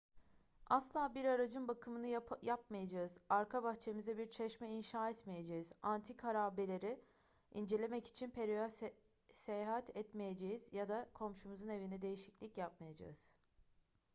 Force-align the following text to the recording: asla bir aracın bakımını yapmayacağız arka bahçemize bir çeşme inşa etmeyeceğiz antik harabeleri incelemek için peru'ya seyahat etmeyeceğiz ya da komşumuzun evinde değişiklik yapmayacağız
asla 0.65 1.15
bir 1.15 1.25
aracın 1.25 1.67
bakımını 1.67 2.21
yapmayacağız 2.41 3.17
arka 3.29 3.63
bahçemize 3.63 4.17
bir 4.17 4.29
çeşme 4.29 4.69
inşa 4.71 5.09
etmeyeceğiz 5.09 5.71
antik 5.83 6.23
harabeleri 6.23 6.99
incelemek 7.51 8.07
için 8.07 8.29
peru'ya 8.29 8.67
seyahat 9.33 9.97
etmeyeceğiz 9.97 10.73
ya 10.73 10.89
da 10.89 11.09
komşumuzun 11.13 11.67
evinde 11.67 12.01
değişiklik 12.01 12.57
yapmayacağız 12.57 13.33